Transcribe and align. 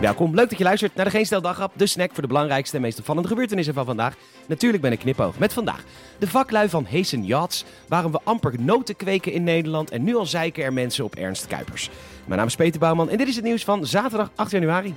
Welkom, 0.00 0.34
leuk 0.34 0.48
dat 0.48 0.58
je 0.58 0.64
luistert 0.64 0.94
naar 0.94 1.04
de 1.04 1.10
Geen 1.10 1.26
Stel 1.26 1.40
Dagrap, 1.40 1.72
de 1.76 1.86
snack 1.86 2.10
voor 2.12 2.22
de 2.22 2.28
belangrijkste 2.28 2.76
en 2.76 2.82
meest 2.82 2.98
opvallende 2.98 3.28
gebeurtenissen 3.28 3.74
van 3.74 3.84
vandaag. 3.84 4.14
Natuurlijk 4.46 4.82
ben 4.82 4.92
ik 4.92 4.98
knipoog 4.98 5.38
met 5.38 5.52
vandaag 5.52 5.84
de 6.18 6.26
vaklui 6.26 6.68
van 6.68 6.84
Heesen 6.84 7.24
Yachts, 7.24 7.64
waarom 7.88 8.12
we 8.12 8.20
amper 8.24 8.54
noten 8.58 8.96
kweken 8.96 9.32
in 9.32 9.44
Nederland 9.44 9.90
en 9.90 10.04
nu 10.04 10.16
al 10.16 10.26
zeiken 10.26 10.64
er 10.64 10.72
mensen 10.72 11.04
op 11.04 11.14
Ernst 11.14 11.46
Kuipers. 11.46 11.90
Mijn 12.24 12.38
naam 12.38 12.48
is 12.48 12.56
Peter 12.56 12.80
Bouwman 12.80 13.10
en 13.10 13.18
dit 13.18 13.28
is 13.28 13.36
het 13.36 13.44
nieuws 13.44 13.64
van 13.64 13.86
zaterdag 13.86 14.30
8 14.34 14.50
januari. 14.50 14.94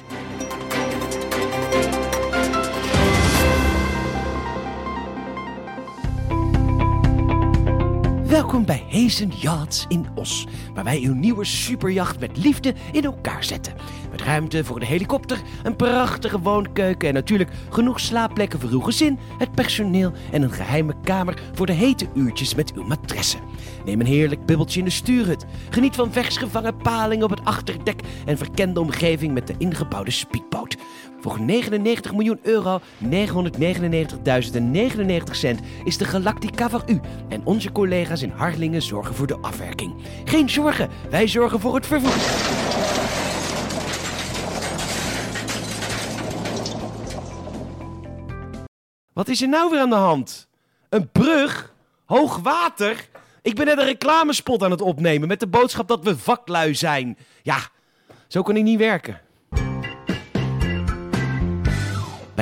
Welkom 8.33 8.65
bij 8.65 8.83
Heesen 8.87 9.31
Yachts 9.39 9.85
in 9.87 10.07
Os, 10.15 10.47
waar 10.73 10.83
wij 10.83 11.01
uw 11.03 11.13
nieuwe 11.13 11.45
superjacht 11.45 12.19
met 12.19 12.37
liefde 12.37 12.73
in 12.91 13.03
elkaar 13.03 13.43
zetten. 13.43 13.73
Met 14.11 14.21
ruimte 14.21 14.63
voor 14.63 14.75
een 14.75 14.87
helikopter, 14.87 15.41
een 15.63 15.75
prachtige 15.75 16.39
woonkeuken 16.39 17.07
en 17.07 17.13
natuurlijk 17.13 17.49
genoeg 17.69 17.99
slaapplekken 17.99 18.59
voor 18.59 18.69
uw 18.69 18.79
gezin, 18.79 19.19
het 19.37 19.51
personeel 19.51 20.11
en 20.31 20.41
een 20.41 20.51
geheime 20.51 20.93
kamer 21.03 21.41
voor 21.53 21.65
de 21.65 21.73
hete 21.73 22.07
uurtjes 22.13 22.55
met 22.55 22.73
uw 22.73 22.83
matressen. 22.83 23.39
Neem 23.85 23.99
een 23.99 24.05
heerlijk 24.05 24.45
bubbeltje 24.45 24.79
in 24.79 24.85
de 24.85 24.91
stuurhut. 24.91 25.45
Geniet 25.69 25.95
van 25.95 26.11
versgevangen 26.11 26.77
palingen 26.77 27.23
op 27.23 27.29
het 27.29 27.45
achterdek 27.45 28.01
en 28.25 28.37
verken 28.37 28.73
de 28.73 28.79
omgeving 28.79 29.33
met 29.33 29.47
de 29.47 29.55
ingebouwde 29.57 30.11
speedboot. 30.11 30.77
Voor 31.23 31.41
99 31.41 32.11
miljoen 32.11 32.39
euro, 32.41 32.81
999.099 33.03 33.07
cent 35.31 35.59
is 35.83 35.97
de 35.97 36.05
Galactica 36.05 36.69
voor 36.69 36.83
u. 36.85 36.99
En 37.29 37.45
onze 37.45 37.71
collega's 37.71 38.21
in 38.21 38.29
Harlingen 38.29 38.81
zorgen 38.81 39.15
voor 39.15 39.27
de 39.27 39.37
afwerking. 39.37 39.95
Geen 40.25 40.49
zorgen, 40.49 40.89
wij 41.09 41.27
zorgen 41.27 41.59
voor 41.59 41.75
het 41.75 41.85
vervoer. 41.85 42.11
Wat 49.13 49.27
is 49.27 49.41
er 49.41 49.49
nou 49.49 49.69
weer 49.69 49.79
aan 49.79 49.89
de 49.89 49.95
hand? 49.95 50.47
Een 50.89 51.09
brug? 51.11 51.73
Hoog 52.05 52.37
water? 52.37 53.07
Ik 53.41 53.55
ben 53.55 53.65
net 53.65 53.77
een 53.77 53.85
reclamespot 53.85 54.63
aan 54.63 54.71
het 54.71 54.81
opnemen 54.81 55.27
met 55.27 55.39
de 55.39 55.47
boodschap 55.47 55.87
dat 55.87 56.03
we 56.03 56.17
vaklui 56.17 56.75
zijn. 56.75 57.17
Ja, 57.41 57.59
zo 58.27 58.41
kan 58.41 58.55
ik 58.55 58.63
niet 58.63 58.79
werken. 58.79 59.21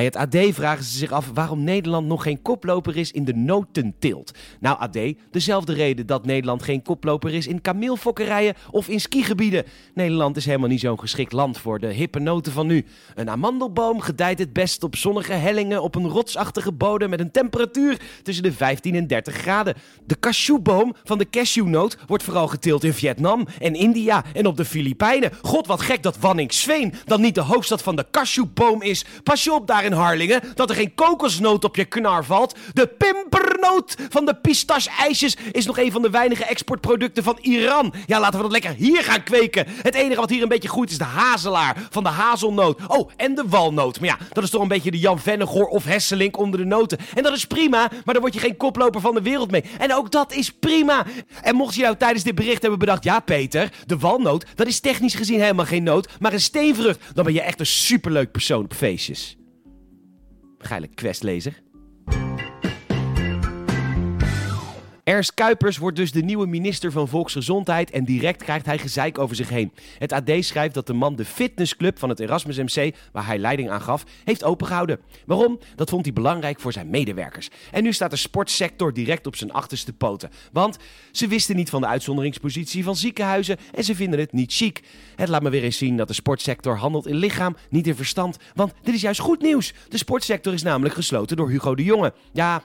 Bij 0.02 0.10
het 0.14 0.36
AD 0.36 0.54
vragen 0.54 0.84
ze 0.84 0.98
zich 0.98 1.12
af 1.12 1.32
waarom 1.34 1.64
Nederland 1.64 2.08
nog 2.08 2.24
geen 2.24 2.42
koploper 2.42 2.98
is 2.98 3.12
in 3.12 3.26
de 3.26 3.36
notenteelt. 3.36 4.32
Nou 4.60 4.80
AD, 4.80 4.98
dezelfde 5.32 5.74
reden 5.74 6.06
dat 6.06 6.26
Nederland 6.26 6.64
geen 6.64 6.82
koploper 6.82 7.34
is 7.34 7.48
in 7.48 7.62
kameelfokkerijen 7.62 8.56
of 8.72 8.88
in 8.88 9.00
skigebieden. 9.00 9.64
Nederland 9.94 10.38
is 10.38 10.46
helemaal 10.46 10.70
niet 10.70 10.80
zo'n 10.80 11.00
geschikt 11.00 11.32
land 11.32 11.58
voor 11.58 11.80
de 11.80 11.88
hippe 11.88 12.20
noten 12.20 12.52
van 12.52 12.68
nu. 12.68 12.86
Een 13.16 13.30
amandelboom 13.30 14.00
gedijt 14.00 14.40
het 14.40 14.54
best 14.54 14.84
op 14.84 14.96
zonnige 14.96 15.34
hellingen 15.34 15.82
op 15.84 15.96
een 15.96 16.08
rotsachtige 16.08 16.72
bodem 16.72 17.10
met 17.10 17.20
een 17.20 17.32
temperatuur 17.32 18.00
tussen 18.24 18.44
de 18.44 18.54
15 18.54 18.96
en 18.96 19.08
30 19.08 19.36
graden. 19.36 19.76
De 20.06 20.20
cashewboom 20.20 20.96
van 21.04 21.18
de 21.18 21.30
cashewnoot 21.30 21.98
wordt 22.08 22.24
vooral 22.24 22.48
geteeld 22.48 22.84
in 22.84 22.94
Vietnam 22.94 23.48
en 23.60 23.76
India 23.76 24.24
en 24.34 24.46
op 24.46 24.58
de 24.58 24.66
Filipijnen. 24.66 25.32
God, 25.42 25.68
wat 25.68 25.82
gek 25.82 26.04
dat 26.04 26.18
Wanningsveen 26.18 26.94
dan 27.06 27.22
niet 27.22 27.36
de 27.36 27.42
hoofdstad 27.42 27.82
van 27.82 27.96
de 27.96 28.06
cashewboom 28.12 28.82
is. 28.82 29.06
Pas 29.24 29.44
je 29.44 29.54
op 29.54 29.68
daar 29.68 29.90
in 29.92 29.98
Harlingen 29.98 30.42
dat 30.56 30.70
er 30.70 30.76
geen 30.76 30.96
kokosnoot 30.96 31.64
op 31.64 31.76
je 31.76 31.86
knar 31.86 32.26
valt. 32.26 32.56
De 32.74 32.88
pimpernoot 32.88 33.96
van 34.10 34.26
de 34.26 34.36
pistache-ijsjes 34.36 35.38
is 35.52 35.66
nog 35.66 35.78
een 35.78 35.92
van 35.92 36.02
de 36.02 36.10
weinige 36.10 36.46
exportproducten 36.46 37.24
van 37.24 37.38
Iran. 37.42 37.94
Ja, 38.06 38.20
laten 38.20 38.36
we 38.36 38.44
dat 38.44 38.52
lekker 38.52 38.74
hier 38.74 39.04
gaan 39.04 39.24
kweken. 39.24 39.66
Het 39.68 39.96
enige 39.96 40.20
wat 40.20 40.30
hier 40.30 40.42
een 40.42 40.48
beetje 40.48 40.70
groeit 40.70 40.90
is 40.90 40.98
de 40.98 41.04
hazelaar 41.04 41.88
van 41.90 42.04
de 42.04 42.10
hazelnoot. 42.10 42.80
Oh, 42.88 43.10
en 43.18 43.36
de 43.36 43.44
walnoot. 43.48 44.00
Maar 44.00 44.10
ja, 44.10 44.18
dat 44.34 44.44
is 44.44 44.50
toch 44.50 44.62
een 44.62 44.68
beetje 44.68 44.92
de 44.92 45.00
Jan 45.00 45.20
Vennegoor 45.20 45.68
of 45.68 45.84
Hesselink 45.84 46.38
onder 46.38 46.60
de 46.60 46.66
noten. 46.66 46.98
En 47.16 47.24
dat 47.24 47.34
is 47.34 47.46
prima, 47.46 47.80
maar 47.80 48.14
daar 48.14 48.22
word 48.22 48.34
je 48.34 48.40
geen 48.40 48.58
koploper 48.58 49.02
van 49.02 49.14
de 49.14 49.22
wereld 49.22 49.52
mee. 49.52 49.64
En 49.78 49.96
ook 49.96 50.12
dat 50.12 50.34
is 50.34 50.52
prima. 50.52 51.06
En 51.42 51.56
mocht 51.56 51.76
je 51.76 51.82
nou 51.82 51.96
tijdens 51.98 52.24
dit 52.24 52.36
bericht 52.36 52.62
hebben 52.62 52.80
bedacht... 52.80 53.04
ja, 53.04 53.20
Peter, 53.20 53.72
de 53.86 53.98
walnoot, 53.98 54.46
dat 54.56 54.68
is 54.68 54.80
technisch 54.80 55.16
gezien 55.16 55.40
helemaal 55.42 55.66
geen 55.66 55.84
noot... 55.84 56.10
maar 56.20 56.34
een 56.34 56.42
steenvrucht. 56.42 57.00
Dan 57.14 57.26
ben 57.26 57.34
je 57.34 57.42
echt 57.42 57.60
een 57.60 57.66
superleuk 57.66 58.32
persoon 58.32 58.64
op 58.64 58.74
feestjes. 58.74 59.36
Geile 60.64 60.88
questlezer. 60.88 61.54
Ernst 65.04 65.34
Kuipers 65.34 65.78
wordt 65.78 65.98
dus 65.98 66.12
de 66.12 66.22
nieuwe 66.22 66.48
minister 66.48 66.92
van 66.92 67.08
Volksgezondheid 67.08 67.92
en 67.92 68.04
direct 68.04 68.44
krijgt 68.44 68.66
hij 68.66 68.78
gezeik 68.78 69.18
over 69.18 69.36
zich 69.36 69.50
heen. 69.50 69.72
Het 69.98 70.12
AD 70.12 70.32
schrijft 70.40 70.74
dat 70.74 70.88
de 70.88 70.94
man 70.94 71.16
de 71.16 71.26
fitnessclub 71.26 72.00
van 72.00 72.10
het 72.10 72.20
Erasmus 72.20 72.58
MC, 72.58 72.96
waar 73.12 73.26
hij 73.26 73.38
leiding 73.38 73.70
aan 73.70 73.82
gaf, 73.82 74.04
heeft 74.24 74.44
opengehouden. 74.44 75.00
Waarom? 75.26 75.60
Dat 75.76 75.90
vond 75.90 76.06
hij 76.06 76.14
belangrijk 76.14 76.60
voor 76.60 76.74
zijn 76.74 76.90
medewerkers. 76.90 77.50
En 77.72 77.84
nu 77.84 77.94
staat 77.94 78.10
de 78.10 78.16
sportsector 78.16 78.94
direct 78.94 79.28
op 79.28 79.36
zijn 79.36 79.52
achterste 79.52 79.94
poten. 79.94 80.30
Want 80.52 80.78
ze 81.12 81.28
wisten 81.28 81.56
niet 81.56 81.70
van 81.70 81.82
de 81.82 81.88
uitzonderingspositie 81.88 82.84
van 82.84 82.96
ziekenhuizen 82.96 83.58
en 83.74 83.84
ze 83.84 83.96
vinden 83.96 84.20
het 84.20 84.32
niet 84.32 84.54
chic. 84.54 84.84
Het 85.16 85.30
laat 85.30 85.44
me 85.44 85.50
weer 85.50 85.64
eens 85.64 85.78
zien 85.78 85.98
dat 85.98 86.08
de 86.08 86.14
sportsector 86.14 86.78
handelt 86.78 87.08
in 87.08 87.16
lichaam, 87.16 87.56
niet 87.70 87.88
in 87.88 87.96
verstand. 87.96 88.38
Want 88.54 88.74
dit 88.82 88.94
is 88.94 89.02
juist 89.02 89.20
goed 89.20 89.42
nieuws. 89.42 89.74
De 89.90 89.98
sportsector 89.98 90.54
is 90.54 90.64
namelijk 90.64 90.96
gesloten 90.96 91.38
door 91.38 91.50
Hugo 91.50 91.76
de 91.76 91.84
Jonge. 91.84 92.14
Ja, 92.32 92.64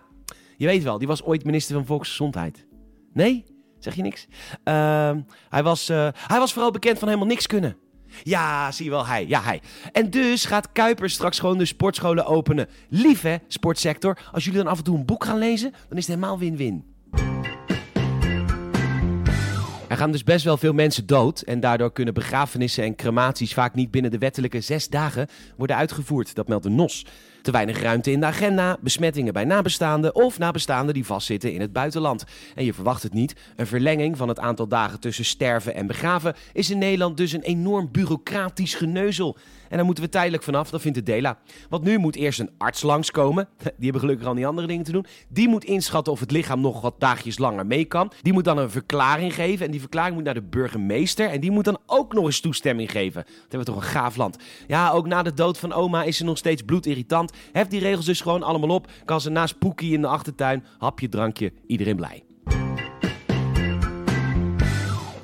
je 0.57 0.67
weet 0.67 0.83
wel, 0.83 0.99
die 0.99 1.07
was 1.07 1.23
ooit 1.23 1.45
minister 1.45 1.75
van 1.75 1.87
Volksgezondheid. 1.87 2.67
Nee? 3.13 3.45
Zeg 3.79 3.95
je 3.95 4.03
niks? 4.03 4.27
Ehm, 4.65 5.21
hij, 5.49 5.63
was, 5.63 5.89
eh, 5.89 6.09
hij 6.13 6.39
was 6.39 6.53
vooral 6.53 6.71
bekend 6.71 6.99
van 6.99 7.09
helemaal 7.09 7.29
niks 7.29 7.47
kunnen. 7.47 7.77
Ja, 8.23 8.73
zie 8.73 8.85
je 8.85 8.91
wel, 8.91 9.07
hij. 9.07 9.27
Ja, 9.27 9.43
hij. 9.43 9.61
En 9.93 10.11
dus 10.11 10.45
gaat 10.45 10.73
Kuipers 10.73 11.13
straks 11.13 11.39
gewoon 11.39 11.59
de 11.59 11.65
sportscholen 11.65 12.27
openen. 12.27 12.69
Lief 12.89 13.23
hè, 13.23 13.37
sportsector. 13.49 14.19
Als 14.33 14.45
jullie 14.45 14.59
dan 14.59 14.71
af 14.71 14.79
en 14.79 14.85
toe 14.85 14.97
een 14.97 15.05
boek 15.05 15.25
gaan 15.25 15.39
lezen, 15.39 15.71
dan 15.71 15.99
is 15.99 16.07
het 16.07 16.15
helemaal 16.15 16.39
win-win. 16.39 16.85
Er 19.89 19.97
gaan 19.97 20.13
dus 20.13 20.25
best 20.25 20.45
wel 20.45 20.57
veel 20.57 20.73
mensen 20.73 21.07
dood 21.07 21.41
en 21.41 21.61
daardoor 21.61 21.93
kunnen 21.93 22.15
begrafenissen 22.15 22.85
en 22.85 22.97
crematies 22.97 23.55
vaak 23.55 23.75
niet 23.75 23.91
binnen 23.91 24.11
de 24.11 24.19
wettelijke 24.19 24.61
zes 24.61 24.89
dagen 24.89 25.29
worden 25.57 25.77
uitgevoerd. 25.77 26.35
Dat 26.35 26.49
meldt 26.49 26.65
de 26.65 26.71
NOS. 26.71 27.07
Te 27.47 27.53
weinig 27.53 27.81
ruimte 27.81 28.11
in 28.11 28.21
de 28.21 28.27
agenda, 28.27 28.77
besmettingen 28.81 29.33
bij 29.33 29.45
nabestaanden 29.45 30.15
of 30.15 30.39
nabestaanden 30.39 30.95
die 30.95 31.05
vastzitten 31.05 31.53
in 31.53 31.61
het 31.61 31.73
buitenland. 31.73 32.25
En 32.55 32.65
je 32.65 32.75
verwacht 32.75 33.03
het 33.03 33.13
niet, 33.13 33.35
een 33.57 33.67
verlenging 33.67 34.17
van 34.17 34.29
het 34.29 34.39
aantal 34.39 34.69
dagen 34.69 35.01
tussen 35.01 35.25
sterven 35.25 35.75
en 35.75 35.87
begraven 35.87 36.35
is 36.53 36.71
in 36.71 36.79
Nederland 36.79 37.17
dus 37.17 37.33
een 37.33 37.43
enorm 37.43 37.89
bureaucratisch 37.93 38.75
geneuzel. 38.75 39.37
En 39.69 39.77
daar 39.77 39.87
moeten 39.87 40.05
we 40.05 40.11
tijdelijk 40.11 40.43
vanaf, 40.43 40.71
dat 40.71 40.81
vindt 40.81 40.99
de 40.99 41.05
Dela. 41.05 41.39
Want 41.69 41.83
nu 41.83 41.99
moet 41.99 42.17
eerst 42.17 42.41
een 42.41 42.51
arts 42.59 42.83
langskomen. 42.83 43.49
Die 43.63 43.73
hebben 43.79 44.01
gelukkig 44.01 44.27
al 44.27 44.35
die 44.35 44.47
andere 44.47 44.67
dingen 44.67 44.85
te 44.85 44.93
doen. 44.93 45.07
Die 45.29 45.49
moet 45.49 45.65
inschatten 45.65 46.13
of 46.13 46.21
het 46.21 46.31
lichaam 46.31 46.61
nog 46.61 46.81
wat 46.81 47.01
dagjes 47.01 47.39
langer 47.39 47.67
mee 47.67 47.85
kan. 47.85 48.13
Die 48.23 48.33
moet 48.33 48.45
dan 48.45 48.59
een 48.59 48.71
verklaring 48.71 49.35
geven. 49.35 49.67
En 49.67 49.71
die 49.71 49.81
verklaring 49.81 50.15
moet 50.15 50.25
naar 50.25 50.35
de 50.35 50.43
burgemeester. 50.43 51.29
En 51.29 51.41
die 51.41 51.51
moet 51.51 51.65
dan 51.65 51.79
ook 51.87 52.13
nog 52.13 52.25
eens 52.25 52.41
toestemming 52.41 52.91
geven. 52.91 53.23
Dat 53.23 53.35
hebben 53.41 53.59
we 53.59 53.65
toch 53.65 53.77
een 53.77 53.83
gaaf 53.83 54.17
land. 54.17 54.37
Ja, 54.67 54.91
ook 54.91 55.07
na 55.07 55.23
de 55.23 55.35
dood 55.35 55.59
van 55.59 55.73
oma 55.73 56.03
is 56.03 56.17
ze 56.17 56.25
nog 56.25 56.39
steeds 56.39 56.63
bloedirritant. 56.63 57.33
Heft 57.53 57.71
die 57.71 57.81
regels 57.81 58.05
dus 58.05 58.21
gewoon 58.21 58.43
allemaal 58.43 58.69
op. 58.69 58.91
Kan 59.05 59.21
ze 59.21 59.31
naast 59.31 59.59
Poekie 59.59 59.93
in 59.93 60.01
de 60.01 60.07
achtertuin. 60.07 60.65
Hapje, 60.79 61.09
drankje, 61.09 61.53
iedereen 61.67 61.97
blij. 61.97 62.25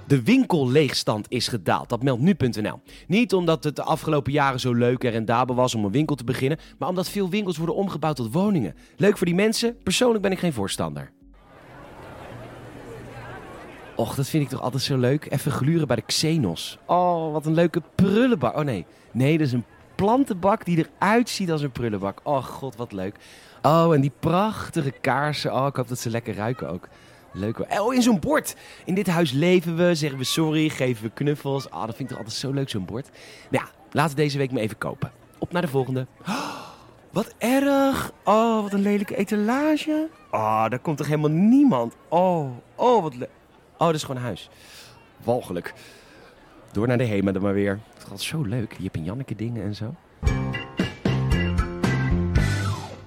De 0.06 0.22
winkelleegstand 0.22 1.26
is 1.28 1.48
gedaald, 1.48 1.88
dat 1.88 2.02
meldt 2.02 2.22
nu.nl. 2.22 2.80
Niet 3.06 3.34
omdat 3.34 3.64
het 3.64 3.76
de 3.76 3.82
afgelopen 3.82 4.32
jaren 4.32 4.60
zo 4.60 4.72
leuk 4.72 5.04
en 5.04 5.10
rendabel 5.10 5.54
was 5.54 5.74
om 5.74 5.84
een 5.84 5.90
winkel 5.90 6.16
te 6.16 6.24
beginnen, 6.24 6.58
maar 6.78 6.88
omdat 6.88 7.08
veel 7.08 7.28
winkels 7.28 7.56
worden 7.56 7.74
omgebouwd 7.74 8.16
tot 8.16 8.32
woningen. 8.32 8.74
Leuk 8.96 9.16
voor 9.16 9.26
die 9.26 9.34
mensen, 9.34 9.76
persoonlijk 9.82 10.22
ben 10.22 10.32
ik 10.32 10.38
geen 10.38 10.52
voorstander. 10.52 11.10
Och, 13.96 14.14
dat 14.14 14.28
vind 14.28 14.42
ik 14.44 14.48
toch 14.48 14.62
altijd 14.62 14.82
zo 14.82 14.96
leuk. 14.96 15.26
Even 15.30 15.52
gluren 15.52 15.86
bij 15.86 15.96
de 15.96 16.02
Xenos. 16.02 16.78
Oh, 16.86 17.32
wat 17.32 17.46
een 17.46 17.54
leuke 17.54 17.82
prullenbak. 17.94 18.56
Oh 18.56 18.64
nee, 18.64 18.86
nee, 19.12 19.38
dat 19.38 19.46
is 19.46 19.52
een 19.52 19.64
plantenbak 20.02 20.64
die 20.64 20.86
eruit 20.98 21.28
ziet 21.28 21.50
als 21.50 21.62
een 21.62 21.72
prullenbak. 21.72 22.20
Oh 22.22 22.44
god, 22.44 22.76
wat 22.76 22.92
leuk. 22.92 23.16
Oh, 23.62 23.94
en 23.94 24.00
die 24.00 24.12
prachtige 24.20 24.90
kaarsen. 24.90 25.54
Oh, 25.54 25.66
ik 25.66 25.76
hoop 25.76 25.88
dat 25.88 25.98
ze 25.98 26.10
lekker 26.10 26.34
ruiken 26.34 26.68
ook. 26.68 26.88
Leuk. 27.32 27.80
Oh, 27.80 27.94
in 27.94 28.02
zo'n 28.02 28.20
bord. 28.20 28.56
In 28.84 28.94
dit 28.94 29.06
huis 29.06 29.32
leven 29.32 29.76
we, 29.76 29.94
zeggen 29.94 30.18
we 30.18 30.24
sorry, 30.24 30.68
geven 30.68 31.04
we 31.04 31.10
knuffels. 31.10 31.70
Ah, 31.70 31.86
dat 31.86 31.96
vind 31.96 32.00
ik 32.00 32.08
toch 32.08 32.16
altijd 32.16 32.36
zo 32.36 32.50
leuk, 32.50 32.70
zo'n 32.70 32.84
bord. 32.84 33.10
Nou 33.50 33.64
ja, 33.64 33.70
laten 33.90 34.16
we 34.16 34.22
deze 34.22 34.38
week 34.38 34.52
maar 34.52 34.62
even 34.62 34.78
kopen. 34.78 35.12
Op 35.38 35.52
naar 35.52 35.62
de 35.62 35.68
volgende. 35.68 36.06
Oh, 36.28 36.54
wat 37.10 37.34
erg. 37.38 38.12
Oh, 38.24 38.62
wat 38.62 38.72
een 38.72 38.82
lelijke 38.82 39.16
etalage. 39.16 40.08
Oh, 40.30 40.68
daar 40.68 40.78
komt 40.78 40.96
toch 40.96 41.06
helemaal 41.06 41.30
niemand. 41.30 41.94
Oh, 42.08 42.50
oh, 42.74 43.02
wat 43.02 43.16
leuk. 43.16 43.30
Oh, 43.78 43.86
dat 43.86 43.94
is 43.94 44.02
gewoon 44.02 44.16
een 44.16 44.26
huis. 44.26 44.50
Walgelijk. 45.24 45.74
Door 46.72 46.86
naar 46.86 46.98
de 46.98 47.04
Hema 47.04 47.32
dan 47.32 47.42
maar 47.42 47.54
weer. 47.54 47.80
Het 47.94 48.04
gaat 48.04 48.20
zo 48.20 48.42
leuk. 48.42 48.74
Je 48.76 48.82
hebt 48.82 48.96
een 48.96 49.04
Janneke 49.04 49.36
dingen 49.36 49.62
en 49.62 49.74
zo. 49.74 49.94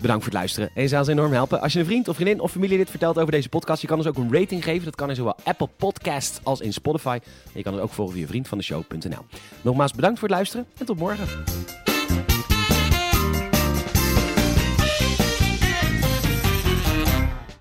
Bedankt 0.02 0.24
voor 0.24 0.34
het 0.34 0.42
luisteren. 0.42 0.70
En 0.74 0.90
zou 0.90 1.02
ons 1.02 1.12
enorm 1.12 1.32
helpen 1.32 1.62
als 1.62 1.74
je 1.74 1.80
een 1.80 1.86
vriend 1.86 2.08
of 2.08 2.16
vriendin 2.16 2.40
of 2.40 2.52
familielid 2.52 2.90
vertelt 2.90 3.18
over 3.18 3.32
deze 3.32 3.50
podcast. 3.50 3.82
Je 3.82 3.88
kan 3.88 3.98
ons 3.98 4.08
ook 4.08 4.18
een 4.18 4.34
rating 4.34 4.64
geven. 4.64 4.86
Dat 4.86 4.96
kan 4.96 5.10
in 5.10 5.16
zowel 5.16 5.36
Apple 5.44 5.70
Podcasts 5.78 6.40
als 6.44 6.62
in 6.62 6.74
Spotify. 6.74 7.20
En 7.22 7.52
je 7.54 7.64
kan 7.64 7.74
ons 7.74 7.82
ook 7.82 7.94
volgen 7.94 8.16
via 8.16 8.28
vriendvandeshow.nl. 8.28 9.26
Nogmaals 9.62 9.94
bedankt 9.94 10.20
voor 10.20 10.28
het 10.28 10.38
luisteren 10.38 10.66
en 10.78 10.86
tot 10.86 10.98
morgen. 10.98 11.28